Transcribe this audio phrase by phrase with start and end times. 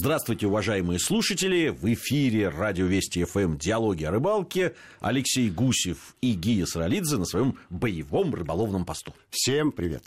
[0.00, 1.70] Здравствуйте, уважаемые слушатели.
[1.70, 4.76] В эфире радио Вести ФМ «Диалоги о рыбалке».
[5.00, 9.12] Алексей Гусев и Гия Саралидзе на своем боевом рыболовном посту.
[9.30, 10.04] Всем привет.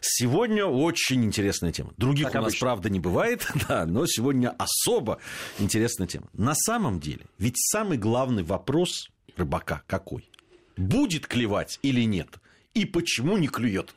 [0.00, 1.92] Сегодня очень интересная тема.
[1.96, 2.66] Других как у нас, обычно.
[2.66, 5.20] правда, не бывает, да, но сегодня особо
[5.60, 6.26] интересная тема.
[6.32, 10.28] На самом деле, ведь самый главный вопрос рыбака какой?
[10.76, 12.40] Будет клевать или нет?
[12.74, 13.94] И почему не клюет?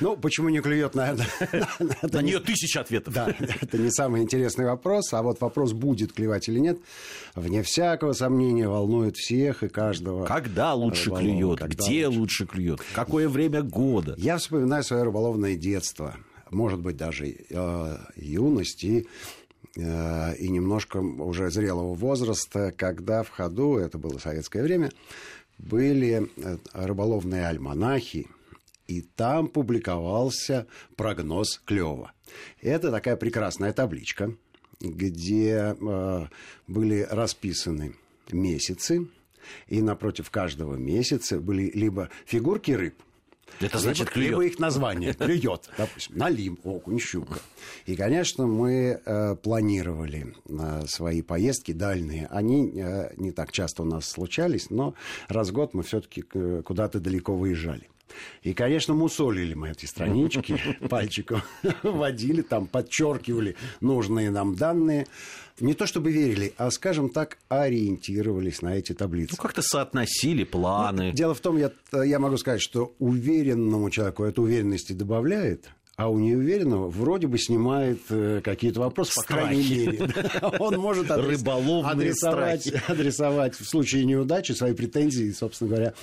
[0.00, 1.26] Ну, почему не клюет, наверное...
[2.02, 3.14] На нее тысяча ответов.
[3.14, 6.78] Да, это не самый интересный вопрос, а вот вопрос, будет клевать или нет,
[7.34, 10.26] вне всякого сомнения, волнует всех и каждого.
[10.26, 11.60] Когда лучше клюет?
[11.62, 12.80] Где лучше клюет?
[12.94, 14.14] Какое время года?
[14.18, 16.16] Я вспоминаю свое рыболовное детство,
[16.50, 19.06] может быть, даже э, юность и
[19.76, 24.90] э, и немножко уже зрелого возраста, когда в ходу, это было советское время,
[25.58, 28.28] были э, рыболовные альманахи,
[28.86, 32.12] и там публиковался прогноз клёва.
[32.60, 34.34] Это такая прекрасная табличка,
[34.80, 36.26] где э,
[36.66, 37.94] были расписаны
[38.30, 39.08] месяцы,
[39.68, 42.94] и напротив каждого месяца были либо фигурки рыб,
[43.60, 44.30] это значит клюет.
[44.30, 45.70] Либо их название клюет.
[45.76, 47.38] Допустим, налим, окунь, щука.
[47.86, 52.26] И, конечно, мы э, планировали э, свои поездки дальние.
[52.30, 54.94] Они э, не так часто у нас случались, но
[55.28, 57.88] раз в год мы все-таки э, куда-то далеко выезжали.
[58.42, 61.42] И, конечно, мусолили мы эти странички пальчиком,
[61.82, 65.06] водили там, подчеркивали нужные нам данные.
[65.60, 69.36] Не то чтобы верили, а, скажем так, ориентировались на эти таблицы.
[69.36, 71.08] Ну, как-то соотносили планы.
[71.08, 76.08] Ну, дело в том, я, я могу сказать, что уверенному человеку эту уверенности добавляет, а
[76.08, 80.08] у неуверенного вроде бы снимает э, какие-то вопросы, по крайней мере.
[80.58, 85.94] Он может адресовать, адресовать в случае неудачи свои претензии, собственно говоря,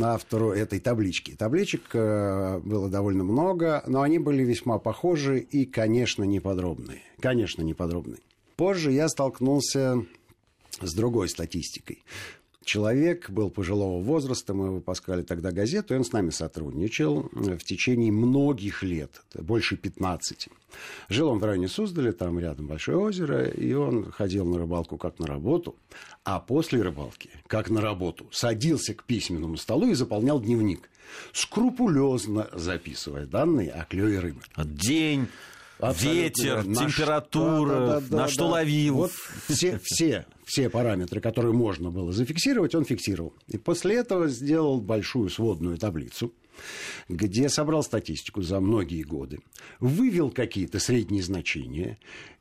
[0.00, 1.36] автору этой таблички.
[1.36, 7.02] Табличек э, было довольно много, но они были весьма похожи и, конечно, неподробные.
[7.20, 8.20] Конечно, неподробные.
[8.56, 10.04] Позже я столкнулся
[10.80, 12.02] с другой статистикой.
[12.64, 18.10] Человек был пожилого возраста, мы выпускали тогда газету, и он с нами сотрудничал в течение
[18.10, 20.48] многих лет, больше 15.
[21.08, 25.18] Жил он в районе Суздаля, там рядом большое озеро, и он ходил на рыбалку как
[25.18, 25.76] на работу,
[26.24, 30.88] а после рыбалки, как на работу, садился к письменному столу и заполнял дневник,
[31.32, 34.40] скрупулезно записывая данные о клеве рыбы.
[34.56, 35.28] День,
[35.78, 36.18] Абсолютно.
[36.18, 38.52] ветер, на температура, да, да, да, на что да.
[38.52, 38.94] ловил.
[38.94, 39.12] Вот
[39.48, 43.34] все, все, все параметры, которые можно было зафиксировать, он фиксировал.
[43.48, 46.32] И после этого сделал большую сводную таблицу,
[47.08, 49.40] где собрал статистику за многие годы,
[49.80, 51.98] вывел какие-то средние значения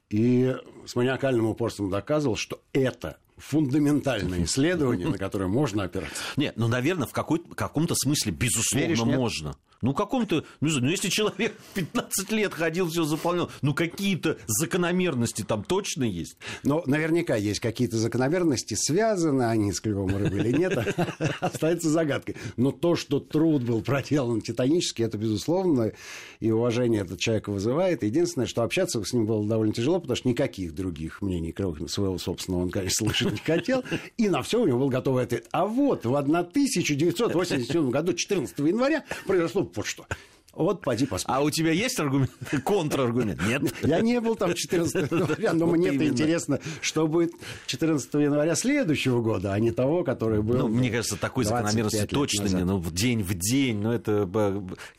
[0.09, 0.55] и
[0.85, 6.21] с маниакальным упорством доказывал, что это фундаментальное исследование, на которое можно опираться.
[6.37, 9.55] Нет, ну, наверное, в каком-то смысле, безусловно, Веришь, можно.
[9.83, 15.63] Ну, каком-то, ну, ну, если человек 15 лет ходил, все заполнял, ну, какие-то закономерности там
[15.63, 16.37] точно есть.
[16.63, 20.95] Но наверняка есть какие-то закономерности, связаны они с клевом рыбы или нет,
[21.41, 22.37] остается загадкой.
[22.55, 25.91] Но то, что труд был проделан титанически, это безусловно,
[26.39, 28.03] и уважение этот человек вызывает.
[28.03, 32.17] Единственное, что общаться с ним было довольно тяжело, потому что никаких других мнений, кроме своего
[32.17, 33.83] собственного, он, конечно, слышать не хотел.
[34.15, 35.47] И на все у него был готовый ответ.
[35.51, 40.05] А вот в 1987 году, 14 января, произошло вот что.
[40.55, 41.41] Вот поди посмотри.
[41.41, 42.31] А у тебя есть аргумент,
[42.63, 43.41] контраргумент?
[43.47, 43.63] Нет.
[43.81, 47.33] Я не был там 14 января, но мне это интересно, что будет
[47.65, 50.59] 14 января следующего года, а не того, который был.
[50.59, 52.63] Ну, мне кажется, такой закономерности точно не.
[52.63, 53.79] Ну, в день в день.
[53.79, 54.29] Ну, это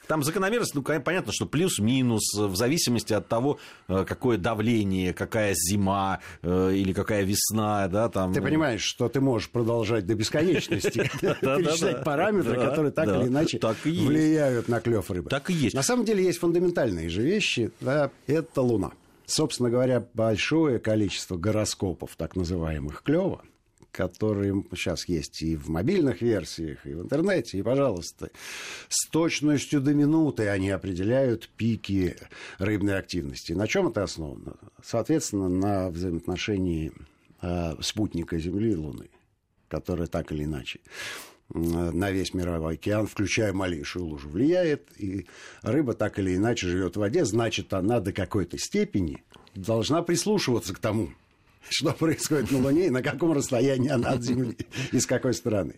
[0.09, 6.21] там закономерность, ну, понятно, что плюс-минус, в зависимости от того, э, какое давление, какая зима
[6.43, 8.33] э, или какая весна, да, там.
[8.33, 14.69] Ты понимаешь, что ты можешь продолжать до бесконечности перечислять параметры, которые так или иначе влияют
[14.69, 15.31] на клев рыбы.
[15.45, 15.75] Так и есть.
[15.75, 17.71] На самом деле есть фундаментальные же вещи.
[17.81, 18.93] Да, это Луна.
[19.27, 23.43] Собственно говоря, большое количество гороскопов, так называемых клёва,
[23.91, 28.31] которые сейчас есть и в мобильных версиях, и в интернете, и, пожалуйста,
[28.89, 32.17] с точностью до минуты они определяют пики
[32.59, 33.53] рыбной активности.
[33.53, 34.57] На чем это основано?
[34.83, 36.91] Соответственно, на взаимоотношении
[37.43, 39.11] э, спутника Земли и Луны,
[39.69, 40.81] которые так или иначе
[41.55, 45.27] на весь мировой океан, включая малейшую лужу, влияет, и
[45.63, 49.23] рыба так или иначе живет в воде, значит, она до какой-то степени
[49.55, 51.11] должна прислушиваться к тому,
[51.69, 54.57] что происходит на Луне и на каком расстоянии она от Земли
[54.93, 55.75] и с какой стороны.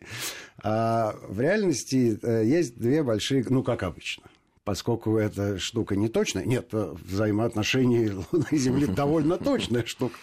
[0.62, 4.24] А в реальности э, есть две большие, ну, как обычно,
[4.66, 10.16] поскольку эта штука не точная, нет, взаимоотношения Луны и Земли довольно точная штука.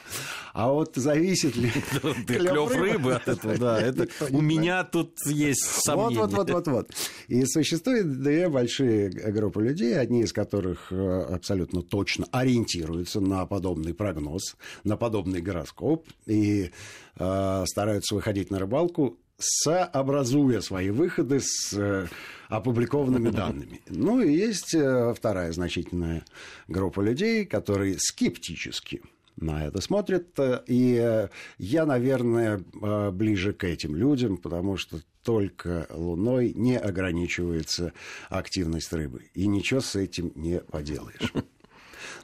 [0.51, 1.69] А вот зависит ли
[2.27, 6.19] клев рыбы от этого, да, это у меня тут есть сомнения.
[6.19, 6.89] Вот, вот, вот, вот, вот.
[7.29, 13.93] И существует две большие группы людей, одни из которых э, абсолютно точно ориентируются на подобный
[13.93, 16.71] прогноз, на подобный гороскоп и
[17.17, 22.07] э, стараются выходить на рыбалку сообразуя свои выходы с э,
[22.49, 23.81] опубликованными данными.
[23.87, 26.25] Ну и есть э, вторая значительная
[26.67, 29.01] группа людей, которые скептически
[29.35, 30.27] на это смотрят.
[30.67, 32.63] И я, наверное,
[33.11, 37.93] ближе к этим людям, потому что только Луной не ограничивается
[38.29, 39.29] активность рыбы.
[39.33, 41.33] И ничего с этим не поделаешь.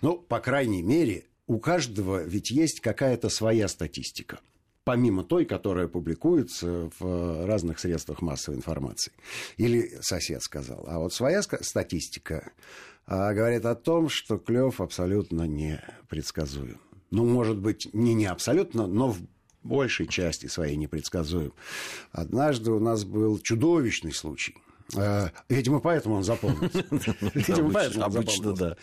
[0.02, 4.40] Ну, по крайней мере, у каждого ведь есть какая-то своя статистика
[4.90, 9.14] помимо той, которая публикуется в разных средствах массовой информации.
[9.58, 10.84] Или сосед сказал.
[10.88, 12.52] А вот своя статистика
[13.06, 16.80] а, говорит о том, что клев абсолютно непредсказуем.
[17.12, 19.20] Ну, может быть, не не абсолютно, но в
[19.62, 21.54] большей части своей непредсказуем.
[22.12, 24.56] Однажды у нас был чудовищный случай.
[24.98, 26.84] А, видимо, поэтому он запомнился.
[27.36, 28.78] Видимо, поэтому он запомнился.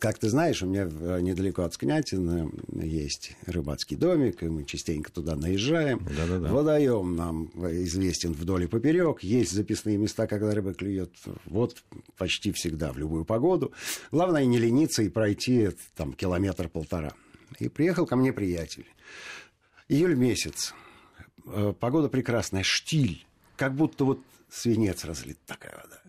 [0.00, 0.84] Как ты знаешь, у меня
[1.20, 6.04] недалеко от Скнятина есть рыбацкий домик, и мы частенько туда наезжаем.
[6.04, 6.52] Да-да-да.
[6.52, 7.46] Водоем нам
[7.84, 9.22] известен вдоль и поперек.
[9.22, 11.14] Есть записные места, когда рыба клюет
[11.46, 11.82] вот
[12.16, 13.72] почти всегда, в любую погоду.
[14.10, 17.14] Главное не лениться и пройти там километр-полтора.
[17.60, 18.86] И приехал ко мне приятель.
[19.88, 20.74] Июль месяц.
[21.46, 23.24] Э, погода прекрасная, штиль.
[23.56, 24.20] Как будто вот
[24.50, 26.02] свинец разлит такая вода.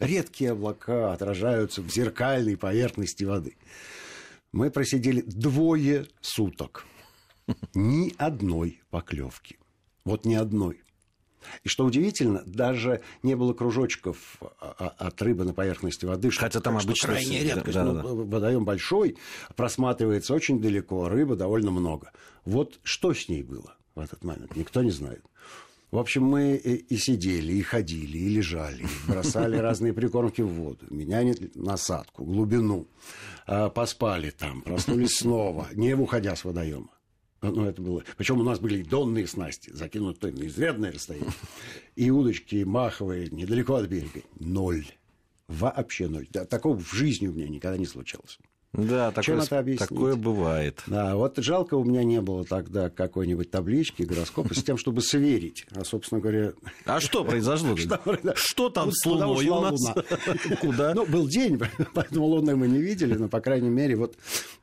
[0.00, 3.56] Редкие облака отражаются в зеркальной поверхности воды.
[4.52, 6.86] Мы просидели двое суток.
[7.74, 9.58] Ни одной поклевки.
[10.04, 10.80] Вот ни одной.
[11.62, 16.30] И что удивительно, даже не было кружочков а, а, от рыбы на поверхности воды.
[16.30, 17.08] Хотя там обычно...
[17.08, 17.74] Крайняя редкость.
[17.74, 18.02] Да, ну, да.
[18.02, 19.16] Водоем большой,
[19.56, 22.12] просматривается очень далеко, рыба довольно много.
[22.44, 25.24] Вот что с ней было в этот момент, никто не знает.
[25.94, 30.84] В общем, мы и сидели, и ходили, и лежали, и бросали разные прикормки в воду.
[30.90, 31.22] Меня
[31.54, 32.88] насадку, глубину.
[33.46, 36.90] А, поспали там, проснулись снова, не уходя с водоема.
[37.42, 38.02] Ну, это было...
[38.16, 41.30] Причем у нас были донные снасти, закинутые на изрядное расстояние.
[41.94, 44.22] И удочки маховые недалеко от берега.
[44.40, 44.86] Ноль.
[45.46, 46.26] Вообще ноль.
[46.26, 48.40] Такого в жизни у меня никогда не случалось.
[48.74, 49.88] Да, такое, Чем это объяснить?
[49.88, 50.82] такое бывает.
[50.88, 55.64] Да, вот жалко у меня не было тогда какой-нибудь таблички, гороскопа с тем, чтобы сверить.
[55.70, 56.54] А, собственно говоря...
[56.84, 57.76] А что произошло?
[58.34, 59.80] Что там с Луной у нас?
[60.60, 60.92] Куда?
[60.92, 61.60] Ну, был день,
[61.94, 64.16] поэтому Луны мы не видели, но, по крайней мере, вот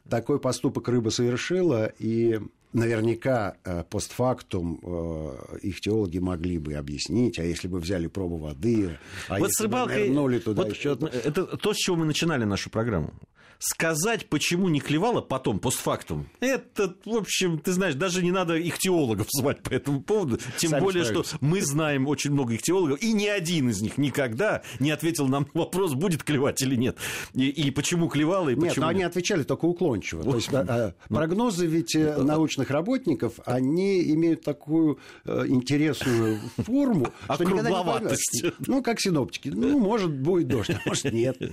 [0.10, 2.38] такой поступок рыба совершила, и
[2.74, 8.98] наверняка э, постфактум э, их теологи могли бы объяснить, а если бы взяли пробу воды,
[9.30, 10.98] а вот если с рыбалкой, бы туда вот еще...
[11.24, 13.14] Это то, с чего мы начинали нашу программу
[13.60, 18.78] сказать, почему не клевало потом, постфактум, это, в общем, ты знаешь, даже не надо их
[18.78, 20.40] теологов звать по этому поводу.
[20.58, 23.98] Тем Сами более, что мы знаем очень много их теологов, и ни один из них
[23.98, 26.98] никогда не ответил нам на вопрос, будет клевать или нет.
[27.34, 28.86] И, или почему клевало, и нет, почему...
[28.86, 30.22] но они отвечали только уклончиво.
[30.22, 30.32] Вот.
[30.32, 37.08] То есть, а, ну, прогнозы ведь э, научных работников, они имеют такую э, интересную форму,
[37.34, 39.50] что никогда не Ну, как синоптики.
[39.50, 41.38] Ну, может, будет дождь, а может, нет.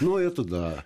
[0.00, 0.84] Ну, это да.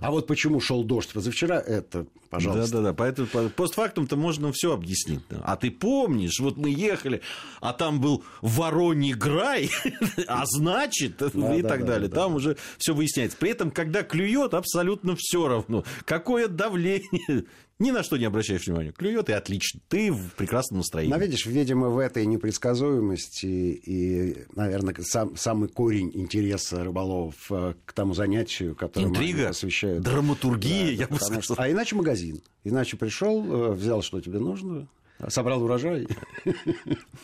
[0.00, 2.76] А вот почему шел дождь позавчера, это, пожалуйста.
[2.76, 5.20] Да-да-да, поэтому постфактум-то можно все объяснить.
[5.42, 7.22] А ты помнишь, вот мы ехали,
[7.60, 9.70] а там был Вороний Грай,
[10.28, 11.26] а значит, да,
[11.56, 12.08] и да, так да, далее.
[12.08, 13.36] Там уже все выясняется.
[13.36, 15.84] При этом, когда клюет, абсолютно все равно.
[16.04, 17.44] Какое давление,
[17.78, 18.92] ни на что не обращаешь внимания.
[18.92, 19.80] Клюет и отлично.
[19.88, 21.12] Ты в прекрасном настроении.
[21.12, 27.92] Но видишь, видимо, в этой непредсказуемости и, наверное, сам, самый корень интереса рыболовов э, к
[27.92, 30.02] тому занятию, которое Интрига, посвящают.
[30.02, 31.42] драматургия, да, я бы сказал.
[31.42, 31.54] Что...
[31.56, 32.42] А иначе магазин.
[32.64, 34.88] Иначе пришел, э, взял, что тебе нужно,
[35.28, 36.08] собрал урожай.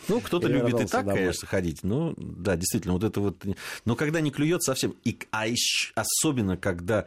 [0.07, 1.83] Ну, кто-то любит и так, конечно, ходить.
[1.83, 3.43] Ну, да, действительно, вот это вот...
[3.85, 7.05] Но когда не клюет совсем, и, а еще, особенно когда,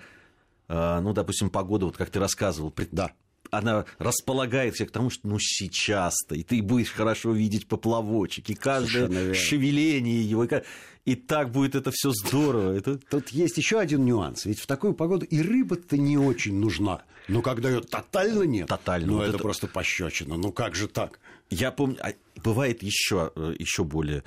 [0.69, 3.13] э, ну, допустим, погода, вот как ты рассказывал, да
[3.51, 8.55] она располагает всех к тому, что ну сейчас-то, и ты будешь хорошо видеть поплавочек, и
[8.55, 10.63] каждое шевеление его, и,
[11.05, 12.73] и так будет это все здорово.
[12.77, 12.99] Это...
[12.99, 17.43] Тут есть еще один нюанс, ведь в такую погоду и рыба-то не очень нужна, но
[17.43, 21.21] когда ее тотально нет, тотально, ну вот это, это просто пощечина, ну как же так?
[21.51, 22.13] Я помню, а
[22.43, 24.23] бывает еще, э, еще более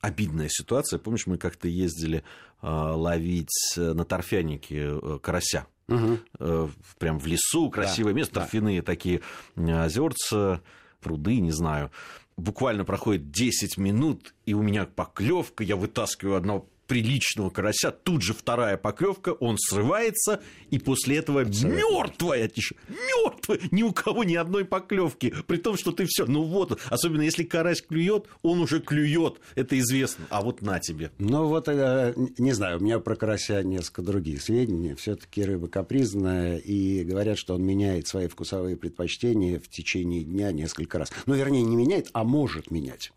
[0.00, 0.98] обидная ситуация.
[0.98, 2.22] Помнишь, мы как-то ездили
[2.62, 6.70] э, ловить на торфянике э, карася угу.
[6.98, 8.40] прям в лесу, красивое да, место, да.
[8.42, 9.20] торфяные такие
[9.56, 10.62] озерца,
[11.00, 11.90] пруды, не знаю.
[12.36, 18.34] Буквально проходит 10 минут, и у меня поклевка, я вытаскиваю одно приличного карася, тут же
[18.34, 24.64] вторая поклевка, он срывается, и после этого мертвая тише, мертвая, ни у кого ни одной
[24.64, 29.36] поклевки, при том, что ты все, ну вот, особенно если карась клюет, он уже клюет,
[29.54, 31.12] это известно, а вот на тебе.
[31.18, 36.56] Ну вот, э, не знаю, у меня про карася несколько других сведений, все-таки рыба капризная,
[36.56, 41.12] и говорят, что он меняет свои вкусовые предпочтения в течение дня несколько раз.
[41.26, 43.12] Ну, вернее, не меняет, а может менять.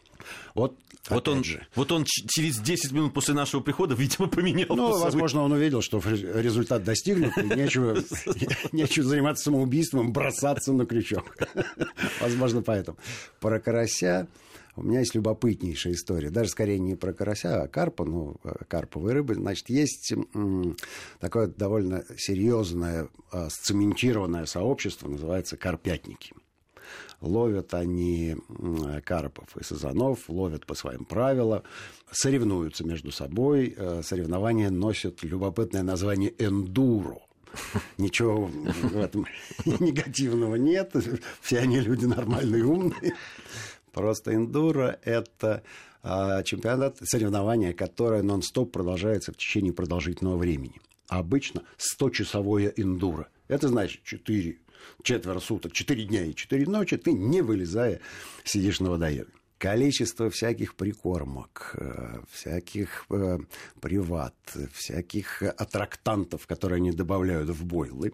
[0.53, 0.77] Вот,
[1.09, 1.65] вот, он, же.
[1.75, 4.67] вот он через 10 минут после нашего прихода, видимо, поменял.
[4.69, 5.03] Ну, вкусовые...
[5.03, 7.97] возможно, он увидел, что результат достигнут, и нечего,
[8.71, 11.35] нечего заниматься самоубийством, бросаться на крючок.
[12.21, 12.97] Возможно, поэтому.
[13.39, 14.27] Про карася
[14.75, 16.29] у меня есть любопытнейшая история.
[16.29, 18.37] Даже скорее не про карася, а карпа, ну,
[18.67, 19.35] карповые рыбы.
[19.35, 20.13] Значит, есть
[21.19, 26.33] такое довольно серьезное, а, сцементированное сообщество, называется карпятники.
[27.21, 28.35] Ловят они
[29.05, 31.63] карпов и сазанов, ловят по своим правилам,
[32.11, 33.73] соревнуются между собой.
[33.75, 37.19] Э, соревнования носят любопытное название «эндуро».
[37.97, 39.25] Ничего в этом
[39.65, 40.93] негативного нет.
[41.41, 43.13] Все они люди нормальные, умные.
[43.91, 45.61] Просто эндуро– это
[46.01, 50.81] а, чемпионат, соревнования, которое нон-стоп продолжается в течение продолжительного времени.
[51.07, 53.29] Обычно 100-часовое эндуро.
[53.47, 54.57] Это значит 4
[55.03, 57.99] четверо суток, четыре дня и четыре ночи, ты, не вылезая,
[58.43, 59.27] сидишь на водоеме.
[59.57, 63.37] Количество всяких прикормок, э, всяких э,
[63.79, 64.35] приват,
[64.73, 68.13] всяких аттрактантов, которые они добавляют в бойлы,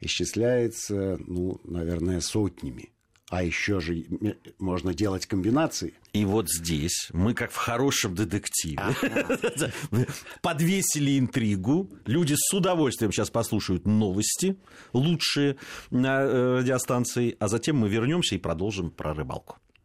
[0.00, 2.90] исчисляется, ну, наверное, сотнями.
[3.32, 4.04] А еще же
[4.58, 5.94] можно делать комбинации.
[6.12, 8.78] И вот здесь мы, как в хорошем детективе,
[10.42, 11.88] подвесили интригу.
[12.04, 14.58] Люди с удовольствием сейчас послушают новости
[14.92, 15.56] лучшие
[15.90, 19.56] на э, радиостанции, а затем мы вернемся и продолжим про рыбалку.